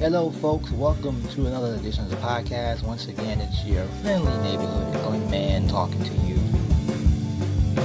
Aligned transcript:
Hello, 0.00 0.30
folks. 0.30 0.70
Welcome 0.70 1.22
to 1.34 1.44
another 1.44 1.74
edition 1.74 2.04
of 2.04 2.10
the 2.10 2.16
podcast. 2.16 2.82
Once 2.82 3.06
again, 3.06 3.38
it's 3.38 3.66
your 3.66 3.84
friendly 4.00 4.32
neighborhood 4.38 4.94
Glenn 5.04 5.30
man 5.30 5.68
talking 5.68 6.02
to 6.02 6.14
you. 6.26 6.36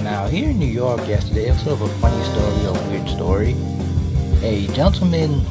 Now, 0.01 0.25
here 0.25 0.51
in 0.51 0.57
New 0.57 0.65
York 0.65 1.05
yesterday, 1.09 1.49
it 1.49 1.51
was 1.51 1.63
sort 1.63 1.73
of 1.73 1.81
a 1.81 1.89
funny 1.99 2.23
story, 2.23 2.63
a 2.67 2.89
weird 2.89 3.09
story. 3.09 3.53
A 4.47 4.65
gentleman 4.73 5.43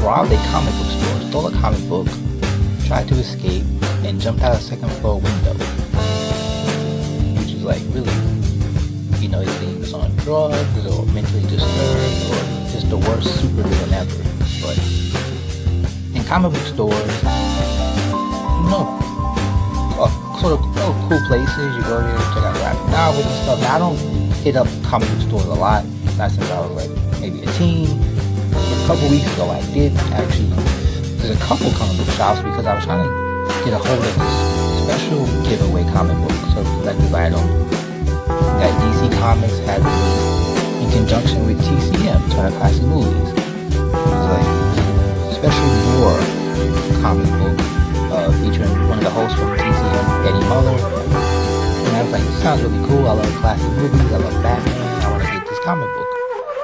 robbed 0.00 0.30
a 0.30 0.36
comic 0.52 0.72
book 0.74 0.90
store, 0.92 1.20
stole 1.28 1.46
a 1.48 1.52
comic 1.60 1.82
book, 1.88 2.06
tried 2.86 3.08
to 3.08 3.14
escape, 3.14 3.64
and 4.06 4.20
jumped 4.20 4.42
out 4.42 4.58
a 4.58 4.60
second 4.60 4.90
floor 5.00 5.16
window. 5.18 5.54
Which 7.34 7.50
is 7.50 7.64
like 7.64 7.82
really, 7.88 8.14
you 9.18 9.28
know, 9.28 9.40
he 9.40 9.74
was 9.80 9.92
on 9.92 10.14
drugs 10.18 10.86
or 10.86 11.04
mentally 11.06 11.42
disturbed 11.48 12.07
comic 16.28 16.52
book 16.52 16.66
stores, 16.68 17.22
you 17.24 18.68
know, 18.68 18.84
uh, 19.96 20.12
sort 20.40 20.52
of 20.52 20.60
cool 21.08 21.20
places. 21.26 21.74
You 21.74 21.82
go 21.88 22.04
there, 22.04 22.18
check 22.36 22.44
out 22.44 22.54
graphic 22.60 22.90
novels 22.92 23.24
and 23.24 23.34
stuff. 23.42 23.60
Now, 23.60 23.76
I 23.76 23.78
don't 23.78 23.96
hit 24.44 24.54
up 24.54 24.68
comic 24.84 25.08
book 25.08 25.20
stores 25.22 25.46
a 25.46 25.54
lot. 25.54 25.86
Not 26.18 26.30
since 26.30 26.50
I 26.50 26.60
was 26.60 26.76
like 26.76 27.20
maybe 27.20 27.42
a 27.42 27.46
teen. 27.56 27.88
A 28.52 28.84
couple 28.86 29.08
weeks 29.08 29.24
ago, 29.32 29.48
I 29.48 29.62
did 29.72 29.96
actually. 30.12 30.52
There's 31.16 31.34
a 31.34 31.40
couple 31.40 31.72
comic 31.72 31.96
book 31.96 32.08
shops 32.14 32.40
because 32.42 32.66
I 32.66 32.74
was 32.74 32.84
trying 32.84 33.08
to 33.08 33.64
get 33.64 33.72
a 33.72 33.78
hold 33.78 33.98
of 33.98 34.14
this 34.20 34.36
special 34.84 35.24
giveaway 35.48 35.84
comic 35.96 36.16
book. 36.20 36.36
So 36.52 36.62
collector's 36.76 37.14
item 37.14 37.40
that 38.60 38.72
DC 38.84 39.18
Comics 39.18 39.58
had 39.64 39.80
released 39.80 40.84
in 40.84 40.90
conjunction 40.92 41.46
with 41.46 41.58
TCM, 41.64 42.20
Turner 42.32 42.54
Classic 42.58 42.82
Movies. 42.84 43.47
Eddie 50.28 50.44
And 50.44 51.96
I 51.96 52.02
was 52.02 52.12
like, 52.12 52.22
this 52.22 52.42
sounds 52.42 52.62
really 52.62 52.86
cool. 52.86 53.08
I 53.08 53.14
love 53.14 53.34
classic 53.36 53.70
movies. 53.72 54.12
I 54.12 54.18
love 54.18 54.42
Batman. 54.42 55.02
I 55.02 55.10
want 55.10 55.24
to 55.24 55.30
get 55.32 55.48
this 55.48 55.58
comic 55.60 55.88
book. 55.94 56.06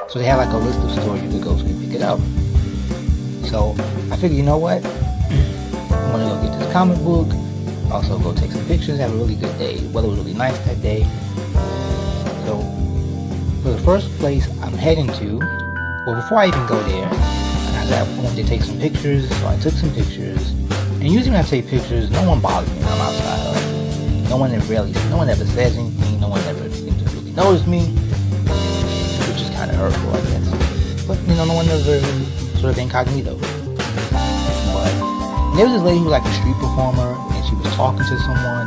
So 0.07 0.19
they 0.19 0.25
had 0.25 0.35
like 0.35 0.53
a 0.53 0.57
list 0.57 0.79
of 0.81 0.91
stores 0.91 1.19
you 1.23 1.31
could 1.31 1.41
go 1.41 1.57
to 1.57 1.65
and 1.65 1.81
pick 1.81 1.95
it 1.95 2.03
up. 2.03 2.19
So 3.49 3.75
I 4.11 4.17
figured, 4.17 4.33
you 4.33 4.43
know 4.43 4.59
what? 4.59 4.85
I'm 4.85 6.11
gonna 6.11 6.29
go 6.29 6.41
get 6.43 6.59
this 6.59 6.71
comic 6.71 6.99
book. 6.99 7.27
Also 7.91 8.19
go 8.19 8.35
take 8.35 8.51
some 8.51 8.63
pictures. 8.67 8.99
Have 8.99 9.11
a 9.11 9.17
really 9.17 9.33
good 9.33 9.57
day. 9.57 9.83
Weather 9.87 10.09
was 10.09 10.19
really 10.19 10.35
nice 10.35 10.57
that 10.59 10.79
day. 10.83 11.01
So 12.45 12.61
for 13.63 13.69
the 13.69 13.81
first 13.83 14.11
place 14.19 14.47
I'm 14.61 14.73
heading 14.73 15.07
to, 15.07 15.39
well, 16.05 16.21
before 16.21 16.37
I 16.37 16.49
even 16.49 16.67
go 16.67 16.79
there, 16.83 17.09
I 17.09 18.21
wanted 18.21 18.43
to 18.43 18.47
take 18.47 18.61
some 18.61 18.77
pictures. 18.79 19.27
So 19.27 19.47
I 19.47 19.57
took 19.57 19.73
some 19.73 19.91
pictures. 19.95 20.53
And 21.05 21.13
usually 21.13 21.35
when 21.37 21.45
I 21.45 21.47
take 21.47 21.67
pictures, 21.67 22.09
no 22.09 22.27
one 22.27 22.41
bothers 22.41 22.67
me 22.73 22.79
when 22.81 22.87
I'm 22.93 23.01
outside. 23.01 23.37
Like, 23.53 24.27
no 24.27 24.37
one 24.37 24.49
ever 24.49 24.65
really, 24.65 24.91
no 25.13 25.17
one 25.17 25.29
ever 25.29 25.45
says 25.45 25.77
anything. 25.77 26.19
No 26.19 26.29
one 26.29 26.41
ever 26.49 26.67
seems 26.71 26.97
to 26.97 27.09
really 27.15 27.29
notice 27.29 27.67
me, 27.67 27.85
which 29.29 29.37
is 29.37 29.51
kind 29.53 29.69
of 29.69 29.77
hurtful, 29.77 30.09
I 30.09 30.21
guess. 30.33 31.05
But 31.05 31.21
you 31.29 31.35
know, 31.35 31.45
no 31.45 31.53
one 31.53 31.69
ever 31.69 32.01
sort 32.57 32.73
of 32.73 32.79
incognito. 32.79 33.37
But 34.73 34.89
there 35.53 35.69
was 35.69 35.77
this 35.77 35.83
lady 35.83 35.99
who 35.99 36.05
was 36.05 36.17
like 36.17 36.25
a 36.25 36.33
street 36.41 36.57
performer, 36.57 37.13
and 37.13 37.45
she 37.45 37.53
was 37.53 37.69
talking 37.75 38.01
to 38.01 38.17
someone, 38.25 38.65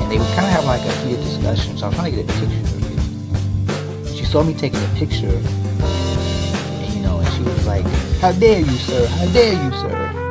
and 0.00 0.10
they 0.10 0.16
would 0.16 0.32
kind 0.32 0.48
of 0.48 0.52
have 0.56 0.64
like 0.64 0.80
a 0.80 0.92
heated 1.04 1.20
discussion. 1.20 1.76
So 1.76 1.84
I 1.84 1.88
was 1.88 1.96
trying 1.96 2.10
to 2.10 2.22
get 2.22 2.24
a 2.24 2.32
picture 2.40 2.56
of 2.56 4.08
it. 4.08 4.16
She 4.16 4.24
saw 4.24 4.42
me 4.42 4.54
taking 4.54 4.80
a 4.80 4.88
picture, 4.96 5.28
and 5.28 6.94
you 6.94 7.02
know, 7.02 7.18
and 7.18 7.28
she 7.36 7.42
was 7.42 7.66
like, 7.66 7.84
"How 8.24 8.32
dare 8.32 8.60
you, 8.60 8.76
sir? 8.80 9.06
How 9.08 9.26
dare 9.26 9.52
you, 9.52 9.72
sir?" 9.76 10.23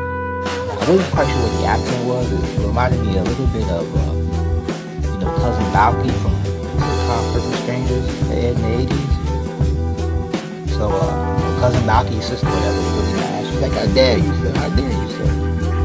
I 0.83 0.89
wasn't 0.91 1.13
quite 1.15 1.31
sure 1.31 1.39
what 1.39 1.55
the 1.61 1.65
accent 1.65 2.03
was. 2.03 2.27
It 2.27 2.43
reminded 2.59 2.99
me 3.07 3.15
a 3.15 3.23
little 3.23 3.47
bit 3.55 3.63
of, 3.71 3.87
uh, 3.87 4.11
you 4.99 5.17
know, 5.23 5.31
Cousin 5.39 5.63
Balki 5.71 6.11
from 6.19 6.35
sitcom 6.43 7.23
Perfect 7.31 7.55
Strangers 7.63 8.03
in 8.27 8.59
the 8.59 8.67
80s. 8.83 9.11
So, 10.75 10.91
uh, 10.91 11.07
Cousin 11.61 11.87
Balki's 11.87 12.25
sister, 12.27 12.47
whatever, 12.47 12.83
was 12.99 13.07
really. 13.15 13.47
She's 13.47 13.61
like, 13.63 13.71
I 13.79 13.87
dare 13.95 14.17
you, 14.17 14.33
sir? 14.43 14.51
How 14.59 14.67
dare 14.75 14.91
you, 14.91 15.07
sir? 15.07 15.23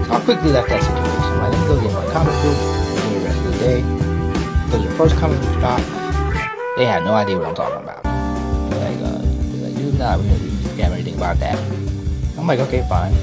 So 0.02 0.14
I 0.14 0.18
quickly 0.18 0.50
left 0.50 0.68
that 0.68 0.82
situation. 0.82 1.38
Like, 1.38 1.52
let 1.54 1.60
me 1.62 1.66
go 1.68 1.78
get 1.80 1.94
my 1.94 2.02
comic 2.10 2.34
book 2.42 2.58
and 2.58 3.14
the 3.14 3.20
rest 3.22 3.38
of 3.38 3.44
the 3.54 3.58
day. 3.62 3.86
Because 4.66 4.82
the 4.82 4.90
first 4.98 5.14
comic 5.22 5.38
book 5.38 5.54
shop, 5.62 5.78
they 6.76 6.86
had 6.86 7.04
no 7.04 7.14
idea 7.14 7.38
what 7.38 7.46
I'm 7.46 7.54
talking 7.54 7.86
about. 7.86 8.02
They're 8.02 8.82
like, 8.82 8.98
uh, 8.98 9.22
they're 9.22 9.62
like, 9.70 9.76
dude, 9.78 9.94
nah, 9.94 10.18
we 10.18 10.26
don't 10.26 10.90
anything 10.90 11.14
about 11.14 11.38
that. 11.38 11.56
I'm 12.36 12.48
like, 12.48 12.58
okay, 12.58 12.82
fine. 12.88 13.14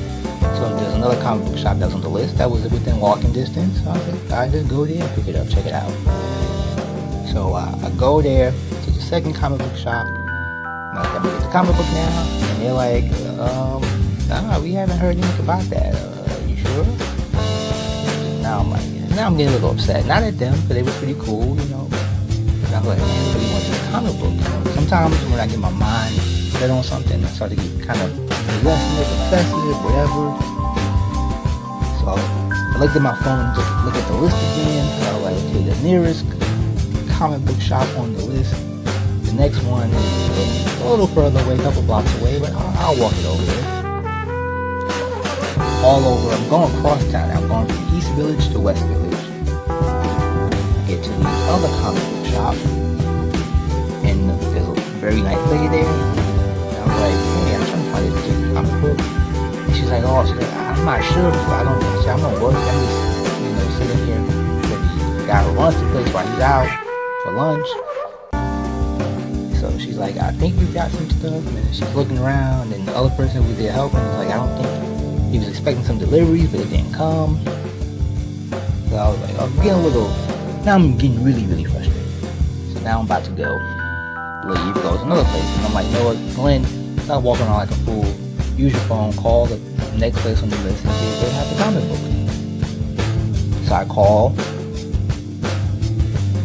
So 0.55 0.84
another 1.05 1.21
comic 1.21 1.45
book 1.45 1.57
shop 1.57 1.77
that 1.77 1.85
was 1.85 1.93
on 1.93 2.01
the 2.01 2.09
list 2.09 2.35
that 2.39 2.49
was 2.49 2.63
within 2.63 2.99
walking 2.99 3.31
distance. 3.31 3.85
I 3.85 3.95
said, 3.99 4.31
I 4.31 4.49
just 4.49 4.67
go 4.67 4.85
there, 4.85 5.07
pick 5.15 5.27
it 5.27 5.35
up, 5.35 5.47
check 5.49 5.65
it 5.67 5.73
out. 5.73 5.91
So 7.31 7.53
uh, 7.53 7.77
I 7.83 7.91
go 7.91 8.23
there 8.23 8.49
to 8.49 8.91
the 8.91 9.01
second 9.01 9.35
comic 9.35 9.59
book 9.59 9.75
shop. 9.75 10.07
I'm 10.07 10.95
like, 10.95 11.05
I'm 11.09 11.21
gonna 11.21 11.37
get 11.37 11.45
the 11.45 11.51
comic 11.51 11.75
book 11.75 11.85
now, 11.93 12.27
and 12.49 12.61
they're 12.61 12.73
like, 12.73 13.03
um, 13.37 13.83
nah, 14.27 14.59
we 14.59 14.71
haven't 14.73 14.97
heard 14.97 15.15
anything 15.15 15.45
about 15.45 15.61
that. 15.65 15.93
Uh, 15.93 16.47
you 16.47 16.57
sure? 16.57 16.85
Now 18.41 18.61
I'm 18.61 18.71
like, 18.71 18.85
now 19.11 19.27
I'm 19.27 19.37
getting 19.37 19.53
a 19.53 19.57
little 19.57 19.71
upset. 19.71 20.07
Not 20.07 20.23
at 20.23 20.39
them, 20.39 20.53
because 20.53 20.69
they 20.69 20.81
were 20.81 20.91
pretty 20.93 21.19
cool, 21.19 21.55
you 21.55 21.69
know. 21.69 21.87
But 21.87 22.73
I 22.73 22.79
was 22.79 22.87
like, 22.87 22.97
man, 22.97 23.35
really 23.35 23.51
want 23.51 23.63
this 23.63 23.89
comic 23.91 24.19
book. 24.19 24.33
You 24.33 24.41
know? 24.41 24.73
Sometimes 24.73 25.15
when 25.25 25.39
I 25.39 25.45
get 25.45 25.59
my 25.59 25.69
mind 25.69 26.15
set 26.57 26.71
on 26.71 26.83
something, 26.83 27.23
I 27.23 27.27
start 27.27 27.51
to 27.51 27.57
get 27.57 27.85
kind 27.85 28.01
of 28.01 28.09
possessive, 28.27 29.07
obsessive, 29.21 29.83
whatever. 29.85 30.55
I 32.07 32.77
looked 32.77 32.95
at 32.95 33.01
my 33.01 33.15
phone, 33.23 33.39
and 33.39 33.55
just 33.55 33.85
look 33.85 33.95
at 33.95 34.07
the 34.07 34.13
list 34.15 34.37
again. 34.37 34.85
I 35.03 35.13
was 35.13 35.23
like, 35.23 35.37
okay, 35.49 35.63
the 35.69 35.75
nearest 35.81 36.25
comic 37.17 37.43
book 37.45 37.59
shop 37.59 37.87
on 37.97 38.13
the 38.13 38.23
list. 38.25 38.53
The 39.25 39.33
next 39.33 39.63
one 39.63 39.89
is 39.89 40.81
a 40.81 40.85
little 40.89 41.07
further 41.07 41.39
away, 41.41 41.55
a 41.55 41.63
couple 41.63 41.81
blocks 41.81 42.13
away, 42.21 42.39
but 42.39 42.51
I'll, 42.51 42.77
I'll 42.77 42.99
walk 42.99 43.13
it 43.13 43.25
over 43.25 43.43
there. 43.43 43.65
All 45.83 46.03
over, 46.03 46.31
I'm 46.35 46.49
going 46.49 46.75
across 46.77 47.11
town. 47.11 47.31
I'm 47.31 47.47
going 47.47 47.67
from 47.67 47.97
East 47.97 48.11
Village 48.13 48.49
to 48.51 48.59
West 48.59 48.83
Village. 48.85 49.13
I 49.69 50.85
get 50.87 51.03
to 51.03 51.09
the 51.09 51.27
other 51.49 51.67
comic 51.81 52.03
book 52.03 52.25
shop, 52.27 52.55
and 54.05 54.29
there's 54.53 54.67
a 54.67 54.73
very 54.99 55.21
nice 55.21 55.43
lady 55.49 55.67
there. 55.69 55.85
And 55.85 56.77
I'm 56.77 56.99
like, 57.01 57.17
hey, 57.45 57.55
I'm 57.55 57.65
trying 57.65 58.11
to 58.11 58.19
find 58.21 58.53
comic 58.53 58.97
book. 58.97 59.14
And 59.87 60.03
oh, 60.05 60.17
I'm 60.17 60.85
not 60.85 61.03
sure. 61.03 61.31
I 61.31 61.63
don't. 61.63 61.83
I 61.83 62.01
said, 62.01 62.09
I'm 62.09 62.19
gonna 62.19 62.43
work. 62.43 62.55
I'm 62.55 62.85
just, 62.85 63.41
you 63.41 63.49
know, 63.51 63.69
sitting 63.77 64.05
here 64.07 64.17
who 64.17 65.51
runs 65.51 65.75
the 65.79 65.87
place 65.91 66.13
while 66.13 66.27
he's 66.27 66.39
out 66.39 66.67
for 67.23 67.31
lunch. 67.31 67.67
So 69.59 69.77
she's 69.79 69.97
like, 69.97 70.17
I 70.17 70.31
think 70.33 70.57
we've 70.57 70.73
got 70.73 70.91
some 70.91 71.09
stuff. 71.09 71.45
And 71.45 71.75
she's 71.75 71.93
looking 71.95 72.17
around, 72.17 72.73
and 72.73 72.87
the 72.87 72.95
other 72.95 73.09
person 73.15 73.41
who 73.43 73.49
was 73.49 73.57
there 73.57 73.71
helping 73.71 73.99
was 73.99 74.17
like, 74.17 74.29
I 74.29 74.37
don't 74.37 74.61
think 74.61 75.31
he 75.31 75.39
was 75.39 75.47
expecting 75.47 75.83
some 75.83 75.97
deliveries, 75.97 76.51
but 76.51 76.61
it 76.61 76.69
didn't 76.69 76.93
come. 76.93 77.39
So 78.89 78.97
I 78.97 79.09
was 79.09 79.19
like, 79.21 79.39
I'm 79.39 79.55
getting 79.57 79.71
a 79.71 79.77
little. 79.77 80.09
Now 80.65 80.75
I'm 80.75 80.97
getting 80.97 81.23
really, 81.23 81.45
really 81.45 81.65
frustrated. 81.65 82.11
So 82.73 82.79
now 82.81 82.99
I'm 82.99 83.05
about 83.05 83.23
to 83.25 83.31
go 83.31 83.53
leave, 84.45 84.75
go 84.75 84.97
to 84.97 85.03
another 85.03 85.23
place. 85.25 85.57
And 85.57 85.65
I'm 85.67 85.73
like, 85.73 85.85
you 85.87 85.93
know 85.93 86.05
what, 86.05 86.35
Glenn, 86.35 86.65
stop 86.99 87.23
walking 87.23 87.45
around 87.45 87.57
like 87.57 87.71
a 87.71 87.75
fool. 87.85 88.24
Use 88.57 88.71
your 88.71 88.81
phone, 88.83 89.11
call 89.13 89.47
the 89.47 89.57
next 89.97 90.17
place 90.19 90.41
on 90.41 90.49
the 90.49 90.55
list 90.59 90.85
and 90.85 90.93
see 90.93 91.07
if 91.07 91.19
they 91.21 91.29
have 91.31 91.49
the 91.49 91.55
comic 91.61 91.83
book. 91.89 91.99
So 93.67 93.73
I 93.75 93.85
call 93.85 94.31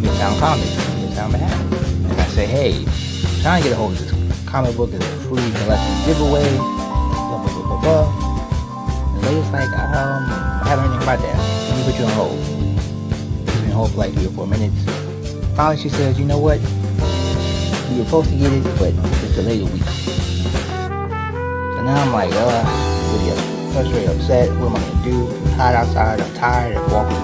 Midtown 0.03 0.39
Comics, 0.41 0.75
Midtown 0.99 1.31
Manhattan. 1.31 2.11
And 2.11 2.21
I 2.21 2.25
say, 2.27 2.47
hey, 2.47 2.79
I'm 2.79 3.43
trying 3.43 3.63
to 3.63 3.69
get 3.69 3.75
a 3.75 3.77
hold 3.77 3.93
of 3.93 3.99
this 3.99 4.11
comic 4.49 4.77
book. 4.77 4.91
It's 4.93 5.07
a 5.07 5.09
free 5.29 5.53
collection 5.63 6.07
giveaway. 6.07 6.57
Blah, 6.57 7.45
blah, 7.45 7.53
blah, 7.53 7.63
blah, 7.63 7.81
blah. 7.81 9.15
And 9.15 9.23
the 9.23 9.31
lady's 9.31 9.51
like, 9.51 9.71
um, 9.79 10.27
I 10.27 10.67
haven't 10.67 10.85
heard 10.87 10.91
anything 10.91 11.03
about 11.03 11.21
that. 11.21 11.37
Let 11.69 11.77
me 11.79 11.83
put 11.93 12.01
you 12.01 12.07
on 12.07 12.13
hold. 12.13 13.47
Put 13.47 13.61
me 13.63 13.67
on 13.67 13.73
hold 13.73 13.91
for 13.93 13.99
like 13.99 14.13
three 14.15 14.27
or 14.27 14.31
four 14.31 14.47
minutes. 14.49 14.85
Finally, 15.55 15.77
she 15.77 15.89
says, 15.89 16.19
you 16.19 16.25
know 16.25 16.39
what? 16.39 16.59
Were 16.59 18.05
supposed 18.05 18.31
to 18.31 18.37
get 18.37 18.53
it, 18.53 18.65
but 18.79 18.95
it's 18.95 19.35
delayed 19.37 19.63
a 19.63 19.67
week. 19.67 20.00
Now 21.91 22.05
I'm 22.05 22.13
like, 22.13 22.31
uh, 22.33 22.63
really 23.11 23.73
frustrated, 23.73 24.11
upset. 24.11 24.49
What 24.61 24.69
am 24.69 24.77
I 24.77 24.81
gonna 24.81 25.03
do? 25.03 25.27
I'm 25.27 25.53
hot 25.59 25.75
outside. 25.75 26.21
I'm 26.21 26.35
tired. 26.35 26.77
I'm 26.77 26.89
walking 26.89 27.17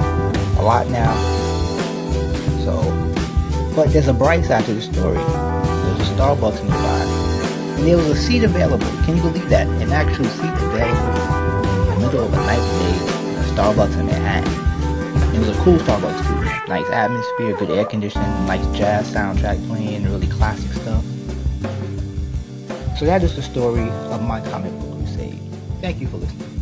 a 0.59 0.63
lot 0.63 0.89
now. 0.89 1.15
So, 2.65 2.75
but 3.77 3.93
there's 3.93 4.09
a 4.09 4.13
bright 4.13 4.45
side 4.45 4.65
to 4.65 4.75
the 4.75 4.83
story. 4.83 5.19
There's 5.19 6.01
a 6.01 6.15
Starbucks 6.15 6.65
nearby, 6.65 7.77
and 7.79 7.87
there 7.87 7.97
was 7.97 8.09
a 8.09 8.17
seat 8.17 8.43
available. 8.43 8.89
Can 9.05 9.19
you 9.19 9.23
believe 9.23 9.49
that? 9.51 9.69
An 9.69 9.93
actual 9.93 10.25
seat 10.25 10.51
available 10.51 11.93
in 11.93 12.01
the 12.01 12.07
middle 12.07 12.25
of 12.25 12.33
a 12.33 12.37
nice 12.39 12.59
day 12.59 13.31
in 13.31 13.37
a 13.37 13.47
Starbucks 13.55 13.97
in 14.01 14.07
Manhattan. 14.07 15.33
It 15.33 15.39
was 15.39 15.51
a 15.51 15.61
cool 15.63 15.79
Starbucks 15.79 16.27
too. 16.27 16.69
Nice 16.69 16.91
atmosphere, 16.91 17.57
good 17.57 17.71
air 17.71 17.85
conditioning, 17.85 18.29
nice 18.47 18.67
jazz 18.77 19.15
soundtrack 19.15 19.65
playing, 19.69 20.03
really 20.03 20.27
stuff. 20.27 20.66
So 22.99 23.05
that 23.05 23.23
is 23.23 23.37
the 23.37 23.43
story 23.43 23.91
of 24.11 24.23
my 24.23 24.41
comic 24.41 24.73
book 24.81 24.97
crusade. 24.97 25.39
Thank 25.83 26.01
you 26.01 26.09
for 26.09 26.17
listening. 26.17 26.56